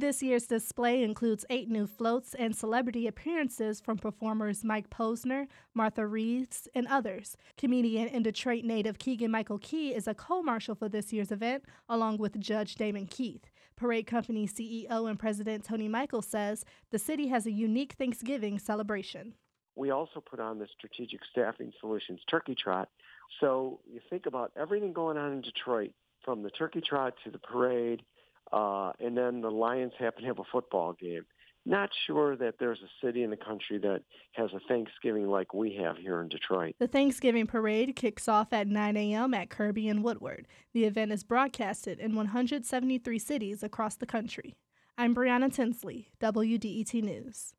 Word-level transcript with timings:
This 0.00 0.22
year's 0.22 0.46
display 0.46 1.02
includes 1.02 1.44
eight 1.50 1.68
new 1.68 1.86
floats 1.86 2.32
and 2.32 2.56
celebrity 2.56 3.06
appearances 3.06 3.82
from 3.82 3.98
performers 3.98 4.64
Mike 4.64 4.88
Posner, 4.88 5.46
Martha 5.74 6.06
Reeves, 6.06 6.66
and 6.74 6.86
others. 6.86 7.36
Comedian 7.58 8.08
and 8.08 8.24
Detroit 8.24 8.64
native 8.64 8.98
Keegan 8.98 9.30
Michael 9.30 9.58
Key 9.58 9.94
is 9.94 10.08
a 10.08 10.14
co 10.14 10.42
marshal 10.42 10.74
for 10.74 10.88
this 10.88 11.12
year's 11.12 11.30
event, 11.30 11.64
along 11.86 12.16
with 12.16 12.40
Judge 12.40 12.76
Damon 12.76 13.08
Keith. 13.08 13.50
Parade 13.76 14.06
Company 14.06 14.48
CEO 14.48 15.06
and 15.06 15.18
President 15.18 15.64
Tony 15.64 15.86
Michael 15.86 16.22
says 16.22 16.64
the 16.90 16.98
city 16.98 17.28
has 17.28 17.44
a 17.44 17.52
unique 17.52 17.92
Thanksgiving 17.98 18.58
celebration. 18.58 19.34
We 19.76 19.90
also 19.90 20.22
put 20.22 20.40
on 20.40 20.58
the 20.58 20.66
Strategic 20.78 21.20
Staffing 21.30 21.74
Solutions 21.78 22.20
Turkey 22.26 22.54
Trot. 22.54 22.88
So 23.38 23.80
you 23.86 24.00
think 24.08 24.24
about 24.24 24.50
everything 24.56 24.94
going 24.94 25.18
on 25.18 25.32
in 25.32 25.40
Detroit, 25.42 25.92
from 26.24 26.42
the 26.42 26.50
Turkey 26.50 26.80
Trot 26.80 27.12
to 27.24 27.30
the 27.30 27.38
parade, 27.38 28.00
and 29.10 29.18
then 29.18 29.40
the 29.40 29.50
Lions 29.50 29.92
happen 29.98 30.22
to 30.22 30.28
have 30.28 30.38
a 30.38 30.44
football 30.52 30.92
game. 30.92 31.26
Not 31.66 31.90
sure 32.06 32.36
that 32.36 32.54
there's 32.60 32.78
a 32.78 33.04
city 33.04 33.24
in 33.24 33.30
the 33.30 33.36
country 33.36 33.76
that 33.78 34.02
has 34.32 34.50
a 34.54 34.60
Thanksgiving 34.68 35.26
like 35.26 35.52
we 35.52 35.74
have 35.82 35.96
here 35.96 36.20
in 36.20 36.28
Detroit. 36.28 36.76
The 36.78 36.86
Thanksgiving 36.86 37.48
parade 37.48 37.96
kicks 37.96 38.28
off 38.28 38.52
at 38.52 38.68
9 38.68 38.96
a.m. 38.96 39.34
at 39.34 39.50
Kirby 39.50 39.88
and 39.88 40.04
Woodward. 40.04 40.46
The 40.72 40.84
event 40.84 41.10
is 41.10 41.24
broadcasted 41.24 41.98
in 41.98 42.14
173 42.14 43.18
cities 43.18 43.64
across 43.64 43.96
the 43.96 44.06
country. 44.06 44.54
I'm 44.96 45.12
Brianna 45.12 45.52
Tinsley, 45.52 46.10
WDET 46.20 47.02
News. 47.02 47.54